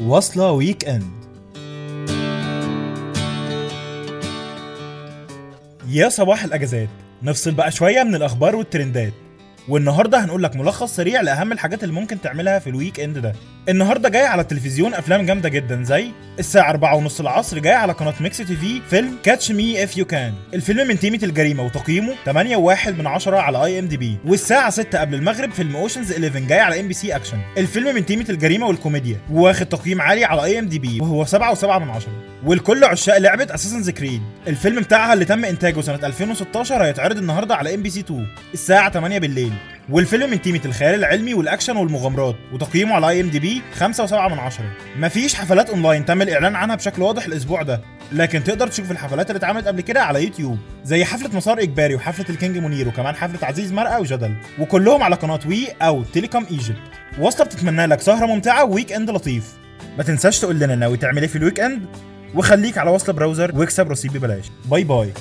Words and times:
وصلة 0.00 0.52
weekend 0.52 1.24
يا 5.88 6.08
صباح 6.08 6.44
الأجازات. 6.44 6.88
نفصل 7.22 7.54
بقى 7.54 7.70
شوية 7.70 8.02
من 8.02 8.14
الأخبار 8.14 8.56
والترندات. 8.56 9.12
والنهارده 9.68 10.24
هنقول 10.24 10.42
لك 10.42 10.56
ملخص 10.56 10.96
سريع 10.96 11.20
لأهم 11.20 11.52
الحاجات 11.52 11.82
اللي 11.84 11.94
ممكن 11.94 12.20
تعملها 12.20 12.58
في 12.58 12.70
ال 12.70 13.00
weekend 13.00 13.18
ده. 13.18 13.32
النهارده 13.68 14.08
جاي 14.08 14.26
على 14.26 14.42
التلفزيون 14.42 14.94
أفلام 14.94 15.26
جامدة 15.26 15.48
جدا 15.48 15.82
زي 15.82 16.06
الساعة 16.38 16.70
4 16.70 16.94
ونص 16.96 17.20
العصر 17.20 17.58
جاي 17.58 17.72
على 17.72 17.92
قناة 17.92 18.14
Mix 18.20 18.36
TV 18.36 18.80
فيلم 18.90 19.16
Catch 19.22 19.52
Me 19.52 19.84
If 19.84 19.96
You 19.96 20.04
Can 20.04 20.34
الفيلم 20.54 20.88
من 20.88 20.98
تيمة 20.98 21.18
الجريمة 21.22 21.62
وتقييمه 21.64 22.14
8.1 22.26 22.88
من 22.88 23.06
10 23.06 23.36
على 23.36 23.64
IMDb 23.64 24.18
والساعة 24.26 24.70
6 24.70 25.00
قبل 25.00 25.14
المغرب 25.14 25.50
فيلم 25.52 25.76
Ocean's 25.76 26.12
11 26.12 26.38
جاي 26.38 26.60
على 26.60 26.80
MBC 26.80 27.16
Action 27.16 27.38
الفيلم 27.58 27.94
من 27.94 28.06
تيمة 28.06 28.26
الجريمة 28.28 28.66
والكوميديا 28.66 29.20
واخد 29.30 29.66
تقييم 29.66 30.00
عالي 30.00 30.24
على 30.24 30.44
IMDb 30.44 31.00
وهو 31.00 31.24
7.7 31.24 31.34
من 31.64 31.90
10 31.90 32.12
ولكل 32.44 32.84
عشاق 32.84 33.18
لعبة 33.18 33.54
Assassin's 33.54 33.92
Creed 33.92 34.22
الفيلم 34.48 34.80
بتاعها 34.80 35.12
اللي 35.12 35.24
تم 35.24 35.44
إنتاجه 35.44 35.80
سنة 35.80 36.06
2016 36.06 36.84
هيتعرض 36.84 37.16
النهارده 37.18 37.54
على 37.56 37.74
MBC 37.74 38.00
2 38.00 38.26
الساعة 38.54 38.90
8 38.90 39.18
بالليل. 39.18 39.52
والفيلم 39.90 40.30
من 40.30 40.42
تيمة 40.42 40.60
الخيال 40.64 40.94
العلمي 40.94 41.34
والأكشن 41.34 41.76
والمغامرات 41.76 42.36
وتقييمه 42.52 42.94
على 42.94 43.08
IMDb 43.08 43.62
5.7 43.80 44.12
من 44.12 44.38
10 44.38 44.64
مفيش 44.98 45.34
حفلات 45.34 45.70
أونلاين 45.70 46.04
تم 46.04 46.22
الإعلان 46.22 46.56
عنها 46.56 46.76
بشكل 46.76 47.02
واضح 47.02 47.24
الأسبوع 47.24 47.62
ده 47.62 47.80
لكن 48.12 48.44
تقدر 48.44 48.68
تشوف 48.68 48.90
الحفلات 48.90 49.30
اللي 49.30 49.38
اتعملت 49.38 49.66
قبل 49.66 49.80
كده 49.80 50.02
على 50.02 50.24
يوتيوب 50.24 50.58
زي 50.84 51.04
حفلة 51.04 51.36
مسار 51.36 51.58
إجباري 51.58 51.94
وحفلة 51.94 52.26
الكينج 52.30 52.58
منير 52.58 52.88
وكمان 52.88 53.14
حفلة 53.14 53.48
عزيز 53.48 53.72
مرقة 53.72 54.00
وجدل 54.00 54.34
وكلهم 54.58 55.02
على 55.02 55.16
قناة 55.16 55.40
WE 55.46 55.68
أو 55.82 56.02
Telecom 56.02 56.46
Egypt. 56.50 56.78
واصله 57.18 57.46
بتتمنى 57.46 57.86
لك 57.86 58.00
سهرة 58.00 58.26
ممتعة 58.26 58.64
و 58.64 58.92
weekend 58.92 59.10
لطيف. 59.10 59.44
ما 59.98 60.02
تنساش 60.02 60.40
تقول 60.40 60.58
لنا 60.58 60.74
ناوي 60.74 60.96
تعمل 60.96 61.22
إيه 61.22 61.28
في 61.28 61.36
ال 61.36 61.60
weekend 61.60 61.86
وخليك 62.34 62.78
على 62.78 62.90
وصلة 62.90 63.12
browser 63.12 63.58
واكسب 63.58 63.90
رصيد 63.90 64.12
ببلاش. 64.12 64.44
باي 64.64 64.84
باي. 64.84 65.12